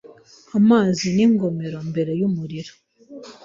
[0.57, 2.73] Amazi n'ingomero mbere yumuriro